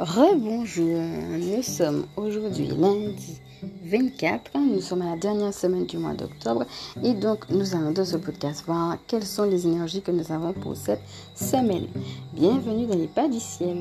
[0.00, 0.98] Rebonjour,
[1.38, 3.38] nous sommes aujourd'hui lundi
[3.84, 6.64] 24, nous sommes à la dernière semaine du mois d'octobre
[7.02, 10.54] et donc nous allons dans ce podcast voir quelles sont les énergies que nous avons
[10.54, 11.02] pour cette
[11.34, 11.86] semaine.
[12.32, 13.76] Bienvenue dans les pas du ciel.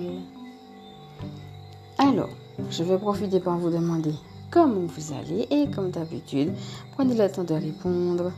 [1.98, 2.32] Alors,
[2.70, 4.12] je vais profiter pour vous demander
[4.52, 6.52] comment vous allez et comme d'habitude,
[6.98, 8.34] prenez le temps de répondre,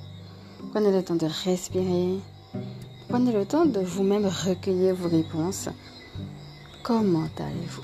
[0.70, 2.20] prenez le temps de respirer,
[3.10, 5.68] prenez le temps de vous-même recueillir vos réponses
[6.84, 7.84] Comment allez-vous?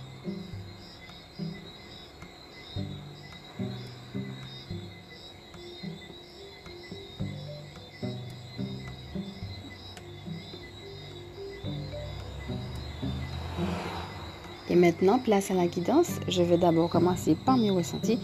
[14.70, 16.20] Et maintenant, place à la guidance.
[16.28, 18.20] Je vais d'abord commencer par mes ressentis,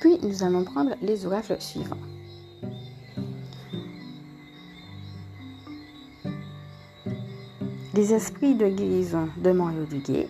[0.00, 1.96] puis nous allons prendre les oracles suivants.
[7.94, 10.26] Les esprits de guérison de Mario Duguay,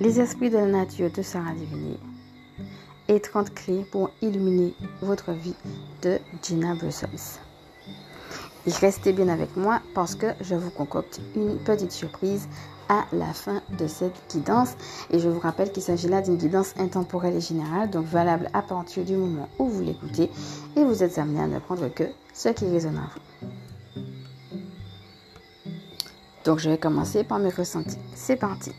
[0.00, 2.00] les esprits de la nature de Sarah Divinier
[3.06, 5.54] et 30 clés pour illuminer votre vie
[6.02, 7.38] de Gina Brussels.
[8.80, 12.48] restez bien avec moi parce que je vous concocte une petite surprise
[12.88, 14.74] à la fin de cette guidance.
[15.10, 18.62] Et je vous rappelle qu'il s'agit là d'une guidance intemporelle et générale, donc valable à
[18.62, 20.30] partir du moment où vous l'écoutez
[20.74, 22.04] et vous êtes amené à ne prendre que
[22.34, 23.27] ce qui résonne à vous.
[26.44, 27.98] Donc, je vais commencer par mes ressentis.
[28.14, 28.72] C'est parti.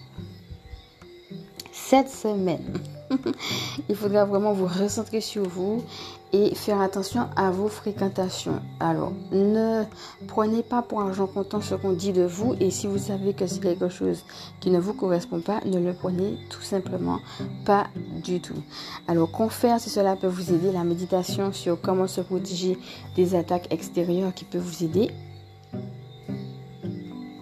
[1.72, 2.74] Cette semaine,
[3.90, 5.84] il faudra vraiment vous recentrer sur vous
[6.32, 8.62] et faire attention à vos fréquentations.
[8.80, 9.84] Alors, ne
[10.28, 13.48] prenez pas pour argent comptant ce qu'on dit de vous et si vous savez que
[13.48, 14.24] c'est quelque chose
[14.60, 17.20] qui ne vous correspond pas, ne le prenez tout simplement
[17.66, 17.88] pas
[18.24, 18.62] du tout.
[19.08, 22.78] Alors, qu'on faire si cela peut vous aider, la méditation sur comment se protéger
[23.16, 25.10] des attaques extérieures qui peut vous aider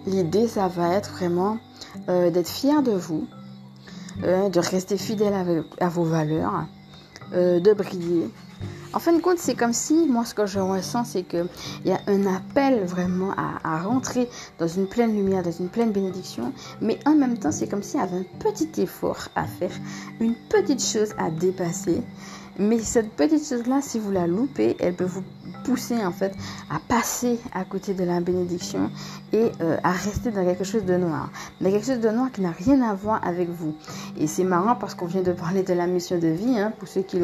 [0.08, 1.58] L'idée, ça va être vraiment
[2.08, 3.26] euh, d'être fier de vous,
[4.24, 6.64] euh, de rester fidèle à, vos valeurs,
[7.34, 8.30] euh, de briller.
[8.94, 11.46] En fin de compte, c'est comme si, moi, ce que je ressens, c'est qu'il
[11.84, 15.92] y a un appel vraiment à, à, rentrer dans une pleine lumière, dans une pleine
[15.92, 19.72] bénédiction, mais en même temps, c'est comme s'il y avait un petit effort à faire,
[20.20, 22.02] une petite chose à dépasser.
[22.60, 25.22] Mais cette petite chose-là, si vous la loupez, elle peut vous
[25.62, 26.34] pousser en fait
[26.70, 28.90] à passer à côté de la bénédiction
[29.32, 31.30] et euh, à rester dans quelque chose de noir.
[31.60, 33.74] Mais quelque chose de noir qui n'a rien à voir avec vous.
[34.18, 36.58] Et c'est marrant parce qu'on vient de parler de la mission de vie.
[36.58, 37.18] Hein, pour ceux qui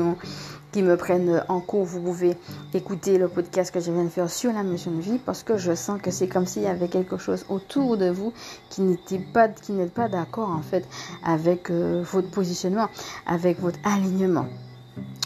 [0.82, 2.36] me prennent en cours, vous pouvez
[2.72, 5.56] écouter le podcast que je viens de faire sur la mission de vie parce que
[5.58, 8.32] je sens que c'est comme s'il y avait quelque chose autour de vous
[8.70, 10.86] qui n'était pas qui n'est pas d'accord en fait
[11.24, 12.88] avec euh, votre positionnement,
[13.26, 14.46] avec votre alignement.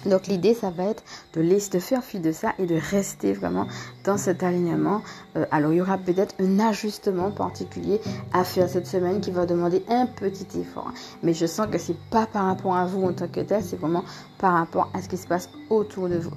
[0.06, 1.02] Donc l'idée, ça va être
[1.34, 3.66] de laisser faire fi de ça et de rester vraiment
[4.04, 5.02] dans cet alignement.
[5.36, 8.00] Euh, alors il y aura peut-être un ajustement particulier
[8.32, 10.92] à faire cette semaine qui va demander un petit effort.
[11.22, 13.78] Mais je sens que c'est pas par rapport à vous en tant que tel, c'est
[13.78, 14.04] vraiment
[14.38, 16.34] par rapport à ce qui se passe autour de vous.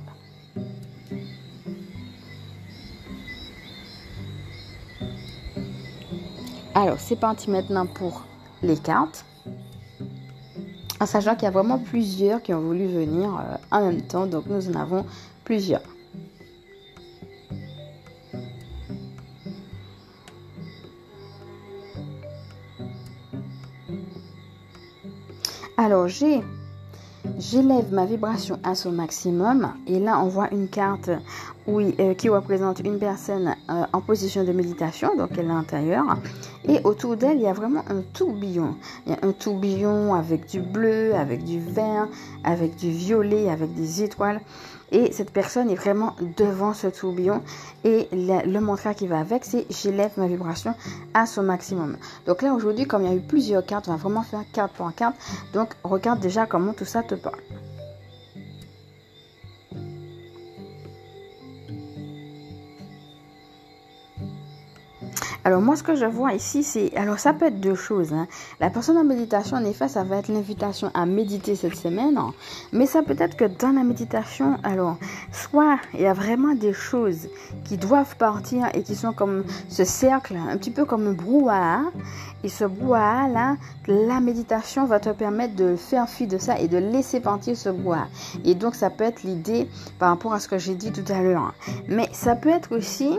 [6.73, 8.23] Alors c'est parti maintenant pour
[8.63, 9.25] les cartes
[11.01, 14.27] en sachant qu'il y a vraiment plusieurs qui ont voulu venir euh, en même temps,
[14.27, 15.03] donc nous en avons
[15.43, 15.81] plusieurs.
[25.75, 26.41] Alors j'ai
[27.39, 31.09] j'élève ma vibration à son maximum et là on voit une carte
[31.67, 35.53] oui, euh, qui représente une personne euh, en position de méditation, donc elle est à
[35.53, 36.05] l'intérieur.
[36.67, 38.75] Et autour d'elle, il y a vraiment un tourbillon.
[39.05, 42.07] Il y a un tourbillon avec du bleu, avec du vert,
[42.43, 44.41] avec du violet, avec des étoiles.
[44.91, 47.41] Et cette personne est vraiment devant ce tourbillon.
[47.83, 50.75] Et le, mantra qui va avec, c'est j'élève ma vibration
[51.13, 51.97] à son maximum.
[52.25, 54.73] Donc là, aujourd'hui, comme il y a eu plusieurs cartes, on va vraiment faire carte
[54.73, 55.15] par carte.
[55.53, 57.39] Donc, regarde déjà comment tout ça te parle.
[65.43, 66.95] Alors moi, ce que je vois ici, c'est...
[66.95, 68.13] Alors ça peut être deux choses.
[68.13, 68.27] Hein.
[68.59, 72.17] La personne en méditation, en effet, ça va être l'invitation à méditer cette semaine.
[72.17, 72.33] Hein.
[72.71, 74.97] Mais ça peut être que dans la méditation, alors,
[75.31, 77.27] soit il y a vraiment des choses
[77.63, 81.81] qui doivent partir et qui sont comme ce cercle, un petit peu comme un brouhaha.
[82.43, 83.57] Et ce brouhaha-là,
[83.87, 87.69] la méditation va te permettre de faire fi de ça et de laisser partir ce
[87.69, 88.07] brouhaha.
[88.45, 89.67] Et donc, ça peut être l'idée
[89.97, 91.53] par rapport à ce que j'ai dit tout à l'heure.
[91.87, 93.17] Mais ça peut être aussi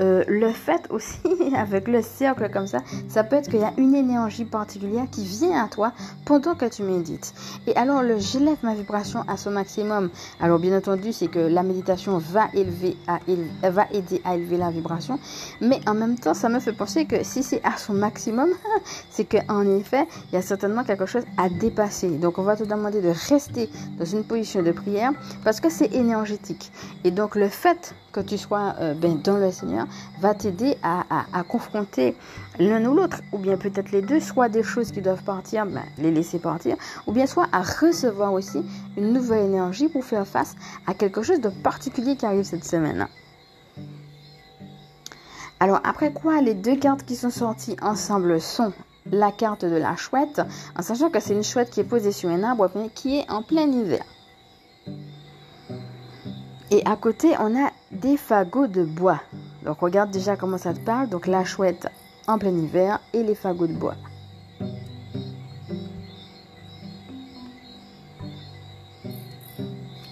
[0.00, 1.20] Euh, le fait aussi,
[1.56, 2.78] avec le cercle comme ça,
[3.08, 5.92] ça peut être qu'il y a une énergie particulière qui vient à toi
[6.24, 7.32] pendant que tu médites.
[7.66, 10.10] Et alors, le j'élève ma vibration à son maximum.
[10.40, 13.20] Alors, bien entendu, c'est que la méditation va, élever à,
[13.70, 15.18] va aider à élever la vibration.
[15.60, 18.50] Mais en même temps, ça me fait penser que si c'est à son maximum,
[19.10, 22.10] c'est qu'en effet, il y a certainement quelque chose à dépasser.
[22.10, 25.12] Donc, on va te demander de rester dans une position de prière
[25.44, 26.70] parce que c'est énergétique.
[27.04, 29.85] Et donc, le fait que tu sois euh, ben, dans le Seigneur
[30.20, 31.04] va t'aider à,
[31.48, 32.16] confronter
[32.58, 35.82] l'un ou l'autre, ou bien peut-être les deux, soit des choses qui doivent partir, ben,
[35.98, 38.62] les laisser partir, ou bien soit à recevoir aussi
[38.96, 40.56] une nouvelle énergie pour faire face
[40.86, 43.06] à quelque chose de particulier qui arrive cette semaine.
[45.58, 48.72] Alors après quoi, les deux cartes qui sont sorties ensemble sont
[49.10, 50.42] la carte de la chouette,
[50.76, 53.42] en sachant que c'est une chouette qui est posée sur un arbre, qui est en
[53.42, 54.04] plein hiver.
[56.70, 59.20] Et à côté, on a des fagots de bois.
[59.66, 61.08] Donc regarde déjà comment ça te parle.
[61.08, 61.88] Donc la chouette
[62.28, 63.96] en plein hiver et les fagots de bois.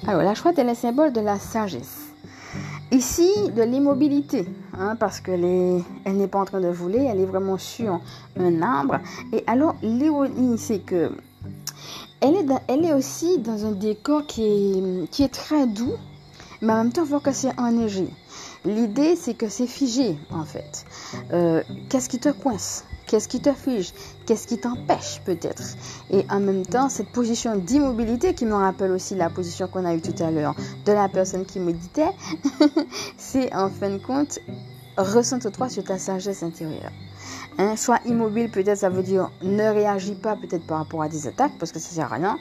[0.06, 2.01] Alors la chouette est le symbole de la sagesse.
[2.91, 4.47] Ici, de l'immobilité,
[4.79, 8.01] hein, parce que elle n'est pas en train de voler, elle est vraiment sur
[8.39, 8.99] un arbre.
[9.33, 11.11] Et alors, l'ironie, c'est que
[12.21, 15.95] elle est, elle est aussi dans un décor qui est, qui est très doux,
[16.61, 18.09] mais en même temps, il faut que c'est enneigé.
[18.65, 20.87] L'idée, c'est que c'est figé, en fait.
[21.33, 22.85] Euh, qu'est-ce qui te coince?
[23.07, 23.93] Qu'est-ce qui te fige?
[24.25, 25.63] Qu'est-ce qui t'empêche, peut-être?
[26.11, 29.95] Et en même temps, cette position d'immobilité qui me rappelle aussi la position qu'on a
[29.95, 30.55] eue tout à l'heure
[30.87, 32.11] de la personne qui méditait,
[33.19, 34.39] c'est en fin de compte,
[34.97, 36.93] ressente-toi sur ta sagesse intérieure.
[37.59, 41.29] Hein, soit immobile, peut-être ça veut dire ne réagis pas peut-être par rapport à des
[41.29, 42.38] attaques parce que ça sert à rien.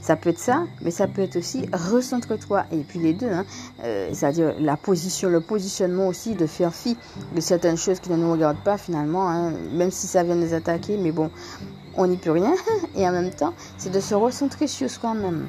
[0.00, 2.64] Ça peut être ça, mais ça peut être aussi recentre-toi.
[2.72, 3.44] Et puis les deux, hein,
[3.84, 6.96] euh, c'est-à-dire la position, le positionnement aussi de faire fi
[7.34, 10.54] de certaines choses qui ne nous regardent pas finalement, hein, même si ça vient nous
[10.54, 11.30] attaquer, mais bon,
[11.96, 12.54] on n'y peut rien.
[12.96, 15.46] Et en même temps, c'est de se recentrer sur soi-même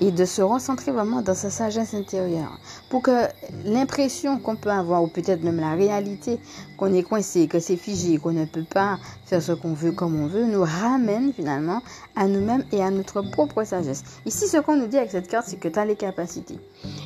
[0.00, 2.58] et de se recentrer vraiment dans sa sagesse intérieure
[2.88, 3.26] pour que
[3.64, 6.38] l'impression qu'on peut avoir ou peut-être même la réalité
[6.76, 10.20] qu'on est coincé, que c'est figé, qu'on ne peut pas faire ce qu'on veut comme
[10.20, 11.80] on veut, nous ramène finalement
[12.16, 14.02] à nous-mêmes et à notre propre sagesse.
[14.26, 16.58] Ici, ce qu'on nous dit avec cette carte, c'est que tu as les capacités.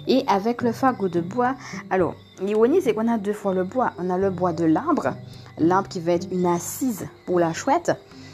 [0.07, 1.55] Et avec le fagot de bois,
[1.91, 3.93] alors, l'ironie, c'est qu'on a deux fois le bois.
[3.99, 5.15] On a le bois de l'arbre,
[5.59, 8.26] l'arbre qui va être une assise pour la chouette, et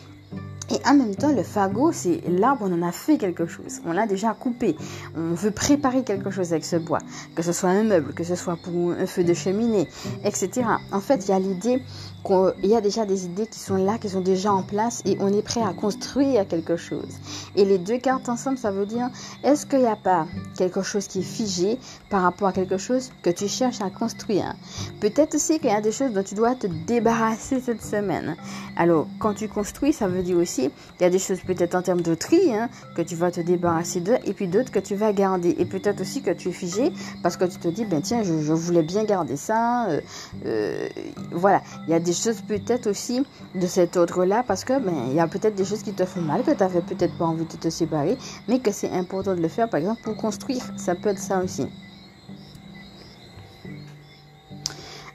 [0.86, 3.80] en même temps, le fagot, c'est l'arbre, on en a fait quelque chose.
[3.86, 4.76] On l'a déjà coupé.
[5.16, 7.00] On veut préparer quelque chose avec ce bois.
[7.34, 9.88] Que ce soit un meuble, que ce soit pour un feu de cheminée,
[10.24, 10.62] etc.
[10.92, 11.82] En fait, il y a l'idée
[12.22, 15.16] qu'il y a déjà des idées qui sont là, qui sont déjà en place et
[15.20, 17.08] on est prêt à construire quelque chose.
[17.56, 19.10] Et les deux cartes ensemble, ça veut dire,
[19.42, 20.26] est-ce qu'il n'y a pas
[20.56, 21.78] quelque chose qui est figé
[22.10, 24.54] par rapport à quelque chose que tu cherches à construire?
[25.00, 28.36] Peut-être aussi qu'il y a des choses dont tu dois te débarrasser cette semaine.
[28.76, 31.82] Alors, quand tu construis, ça veut dire aussi, il y a des choses peut-être en
[31.82, 34.94] termes de tri, hein, que tu vas te débarrasser d'eux, et puis d'autres que tu
[34.94, 35.54] vas garder.
[35.58, 36.92] Et peut-être aussi que tu es figé
[37.22, 39.86] parce que tu te dis, ben tiens, je, voulais bien garder ça.
[39.88, 40.00] Euh,
[40.46, 40.88] euh,
[41.32, 43.22] voilà, il y a des choses peut-être aussi
[43.54, 46.20] de cet ordre-là parce que ben, il y a peut-être des choses qui te font
[46.20, 48.16] mal, que tu n'avais peut-être pas envie de te séparer,
[48.48, 50.62] mais que c'est important de le faire, par exemple, pour construire.
[50.76, 51.66] Ça peut être ça aussi.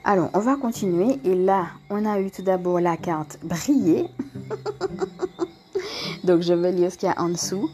[0.04, 1.20] Alors, on va continuer.
[1.24, 4.08] Et là, on a eu tout d'abord la carte briller.
[6.24, 7.68] Donc, je vais lire ce qu'il y a en dessous.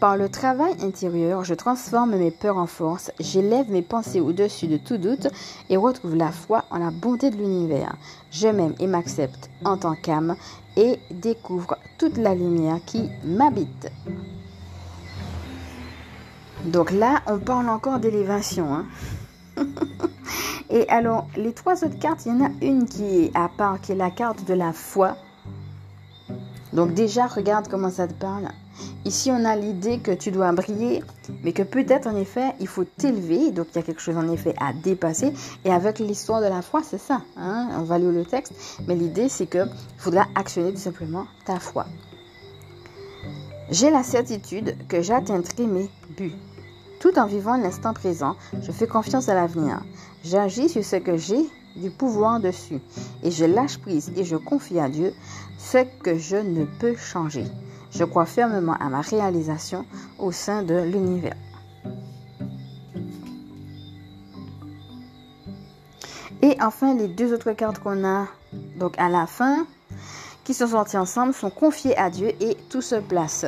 [0.00, 4.76] Par le travail intérieur, je transforme mes peurs en force, j'élève mes pensées au-dessus de
[4.76, 5.28] tout doute
[5.70, 7.96] et retrouve la foi en la bonté de l'univers.
[8.30, 10.36] Je m'aime et m'accepte en tant qu'âme
[10.76, 13.90] et découvre toute la lumière qui m'habite.
[16.66, 18.74] Donc là, on parle encore d'élévation.
[18.74, 18.86] Hein.
[20.70, 23.80] et alors, les trois autres cartes, il y en a une qui est à part,
[23.80, 25.16] qui est la carte de la foi.
[26.74, 28.50] Donc déjà, regarde comment ça te parle.
[29.06, 31.00] Ici, on a l'idée que tu dois briller,
[31.44, 33.52] mais que peut-être en effet, il faut t'élever.
[33.52, 35.32] Donc, il y a quelque chose en effet à dépasser.
[35.64, 37.22] Et avec l'histoire de la foi, c'est ça.
[37.36, 37.68] Hein.
[37.78, 38.52] On va lire le texte.
[38.88, 41.86] Mais l'idée, c'est qu'il faudra actionner tout simplement ta foi.
[43.70, 46.34] J'ai la certitude que j'atteindrai mes buts.
[46.98, 49.84] Tout en vivant l'instant présent, je fais confiance à l'avenir.
[50.24, 52.80] J'agis sur ce que j'ai du pouvoir dessus.
[53.22, 55.14] Et je lâche prise et je confie à Dieu
[55.58, 57.44] ce que je ne peux changer.
[57.98, 59.86] Je crois fermement à ma réalisation
[60.18, 61.36] au sein de l'univers.
[66.42, 68.26] Et enfin, les deux autres cartes qu'on a
[68.78, 69.66] donc à la fin,
[70.44, 73.46] qui sont sorties ensemble, sont confiées à Dieu et tout se place.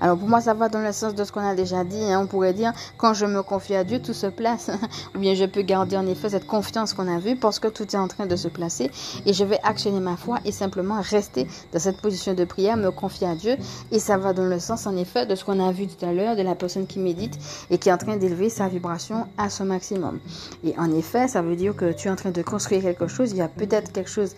[0.00, 2.02] Alors pour moi, ça va dans le sens de ce qu'on a déjà dit.
[2.02, 2.20] Hein.
[2.22, 4.70] On pourrait dire, quand je me confie à Dieu, tout se place.
[5.14, 7.84] Ou bien je peux garder en effet cette confiance qu'on a vue parce que tout
[7.84, 8.90] est en train de se placer.
[9.26, 12.90] Et je vais actionner ma foi et simplement rester dans cette position de prière, me
[12.90, 13.56] confier à Dieu.
[13.92, 16.12] Et ça va dans le sens en effet de ce qu'on a vu tout à
[16.12, 17.38] l'heure, de la personne qui médite
[17.70, 20.18] et qui est en train d'élever sa vibration à son maximum.
[20.64, 23.32] Et en effet, ça veut dire que tu es en train de construire quelque chose.
[23.32, 24.34] Il y a peut-être quelque chose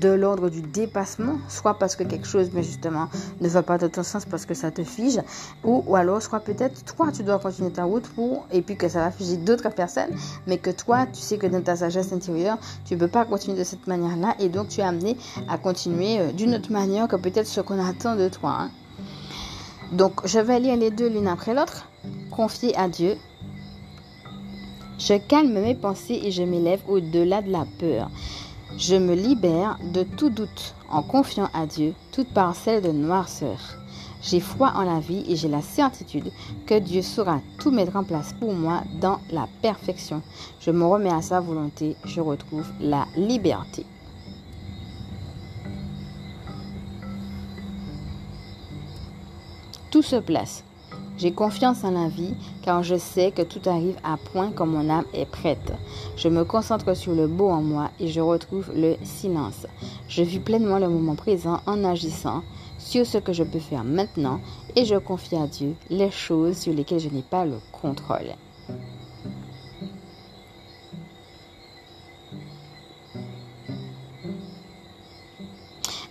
[0.00, 3.08] de l'ordre du dépassement, soit parce que quelque chose, mais justement,
[3.40, 4.82] ne va pas dans ton sens parce que ça te
[5.64, 8.04] ou, alors, soit peut-être toi, tu dois continuer ta route
[8.52, 10.10] et puis que ça va figer d'autres personnes,
[10.46, 13.58] mais que toi, tu sais que dans ta sagesse intérieure, tu ne peux pas continuer
[13.58, 15.16] de cette manière-là, et donc tu es amené
[15.48, 18.56] à continuer euh, d'une autre manière que peut-être ce qu'on attend de toi.
[18.60, 18.70] Hein.
[19.92, 21.88] Donc, je vais lire les deux l'une après l'autre.
[22.30, 23.16] Confier à Dieu.
[24.98, 28.10] Je calme mes pensées et je m'élève au-delà de la peur.
[28.78, 33.81] Je me libère de tout doute en confiant à Dieu toute parcelle de noirceur.
[34.22, 36.30] J'ai foi en la vie et j'ai la certitude
[36.64, 40.22] que Dieu saura tout mettre en place pour moi dans la perfection.
[40.60, 43.84] Je me remets à sa volonté, je retrouve la liberté.
[49.90, 50.62] Tout se place.
[51.18, 54.88] J'ai confiance en la vie car je sais que tout arrive à point quand mon
[54.88, 55.72] âme est prête.
[56.16, 59.66] Je me concentre sur le beau en moi et je retrouve le silence.
[60.08, 62.42] Je vis pleinement le moment présent en agissant
[62.82, 64.40] sur ce que je peux faire maintenant
[64.76, 68.34] et je confie à Dieu les choses sur lesquelles je n'ai pas le contrôle.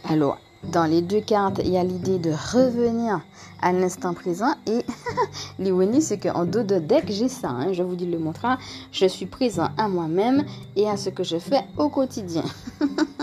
[0.06, 3.22] Alors, dans les deux cartes, il y a l'idée de revenir
[3.62, 4.54] à l'instant présent.
[4.68, 4.84] Et
[5.60, 7.50] l'ironie, c'est qu'en dos de deck, j'ai ça.
[7.50, 7.74] Hein.
[7.74, 8.56] je vous dis le montrer.
[8.92, 12.44] Je suis présent à moi-même et à ce que je fais au quotidien.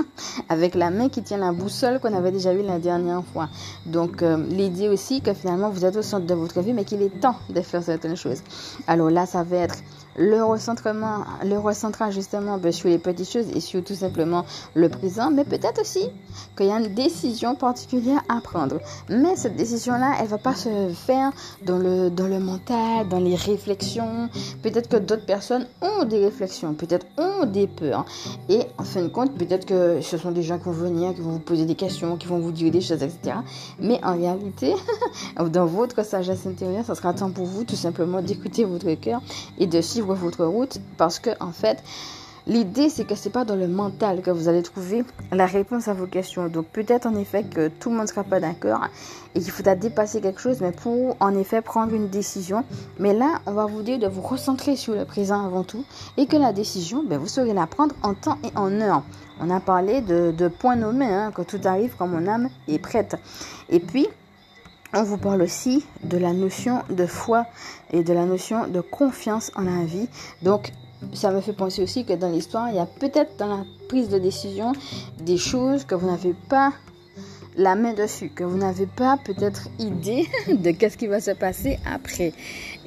[0.49, 3.49] Avec la main qui tient la boussole qu'on avait déjà eu la dernière fois.
[3.87, 7.03] Donc, euh, l'idée aussi que finalement, vous êtes au centre de votre vie, mais qu'il
[7.03, 8.43] est temps de faire certaines choses.
[8.87, 9.77] Alors là, ça va être
[10.19, 14.45] le recentrement, le recentrage justement ben, sur les petites choses et sur tout simplement
[14.75, 16.11] le présent, mais peut-être aussi
[16.57, 18.81] qu'il y a une décision particulière à prendre.
[19.09, 21.31] Mais cette décision-là, elle va pas se faire
[21.65, 24.29] dans le, dans le mental, dans les réflexions.
[24.63, 28.05] Peut-être que d'autres personnes ont des réflexions, peut-être ont des peurs.
[28.49, 31.21] Et en fin de compte, peut-être que ce sont des gens qui vont venir, qui
[31.21, 33.37] vont vous poser des questions, qui vont vous dire des choses, etc.
[33.79, 34.75] Mais en réalité,
[35.53, 39.21] dans votre sagesse intérieure, ça sera temps pour vous tout simplement d'écouter votre cœur
[39.59, 41.83] et de suivre votre route parce que en fait
[42.49, 45.93] L'idée, c'est que c'est pas dans le mental que vous allez trouver la réponse à
[45.93, 46.49] vos questions.
[46.49, 48.87] Donc peut-être en effet que tout le monde sera pas d'accord
[49.35, 52.65] et qu'il faudra dépasser quelque chose, mais pour en effet prendre une décision.
[52.99, 55.85] Mais là, on va vous dire de vous recentrer sur le présent avant tout
[56.17, 59.03] et que la décision, ben, vous saurez la prendre en temps et en heure.
[59.41, 63.17] On a parlé de, de points nommés, hein, tout arrive quand mon âme est prête.
[63.69, 64.09] Et puis,
[64.95, 67.47] on vous parle aussi de la notion de foi
[67.93, 70.09] et de la notion de confiance en la vie.
[70.43, 70.73] Donc,
[71.13, 74.09] ça me fait penser aussi que dans l'histoire, il y a peut-être dans la prise
[74.09, 74.73] de décision
[75.21, 76.73] des choses que vous n'avez pas
[77.57, 81.79] la main dessus, que vous n'avez pas peut-être idée de qu'est-ce qui va se passer
[81.85, 82.33] après.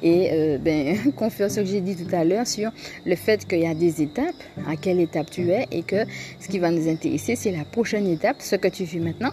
[0.02, 0.96] Et euh, ben,
[1.30, 2.70] ce que j'ai dit tout à l'heure sur
[3.04, 6.04] le fait qu'il y a des étapes, à quelle étape tu es, et que
[6.40, 9.32] ce qui va nous intéresser, c'est la prochaine étape, ce que tu vis maintenant,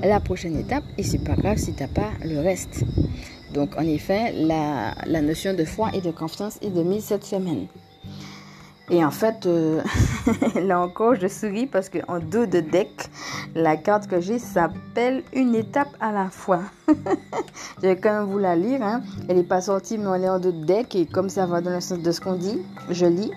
[0.00, 2.84] la prochaine étape, et c'est pas grave si tu n'as pas le reste.
[3.52, 7.66] Donc en effet, la, notion de foi et de confiance est de mise cette semaine.
[8.90, 9.82] Et en fait, euh,
[10.54, 13.10] là encore, je souris parce qu'en dos de deck,
[13.54, 16.62] la carte que j'ai s'appelle Une étape à la fois.
[16.88, 18.82] je vais quand même vous la lire.
[18.82, 19.02] Hein.
[19.28, 20.94] Elle n'est pas sortie, mais elle est en dos de deck.
[20.94, 23.30] Et comme ça va dans le sens de ce qu'on dit, je lis.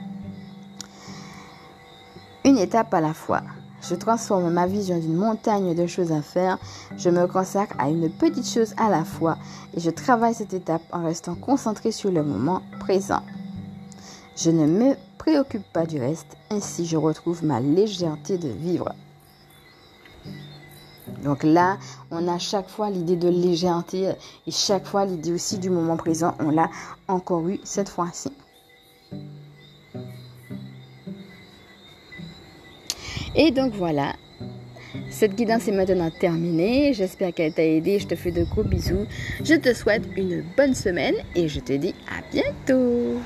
[2.46, 3.41] Une étape à la fois.
[3.81, 6.59] Je transforme ma vision d'une montagne de choses à faire.
[6.97, 9.38] Je me consacre à une petite chose à la fois.
[9.75, 13.23] Et je travaille cette étape en restant concentré sur le moment présent.
[14.38, 18.93] Je ne me préoccupe pas du reste, ainsi je retrouve ma légèreté de vivre.
[21.23, 21.77] Donc là,
[22.09, 24.13] on a chaque fois l'idée de légèreté
[24.47, 26.35] et chaque fois l'idée aussi du moment présent.
[26.39, 26.69] On l'a
[27.07, 28.31] encore eu cette fois-ci.
[33.35, 34.15] Et donc voilà,
[35.09, 36.93] cette guidance est maintenant terminée.
[36.93, 38.00] J'espère qu'elle t'a aidé.
[38.00, 39.05] Je te fais de gros bisous.
[39.43, 43.19] Je te souhaite une bonne semaine et je te dis à bientôt.